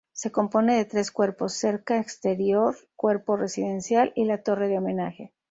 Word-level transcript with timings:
Se 0.13 0.31
compone 0.31 0.75
de 0.77 0.85
tres 0.85 1.11
cuerpos: 1.11 1.53
cerca 1.53 1.99
exterior, 1.99 2.75
cuerpo 2.95 3.37
residencial 3.37 4.11
y 4.15 4.25
la 4.25 4.41
torre 4.41 4.67
de 4.67 4.79
homenaje. 4.79 5.31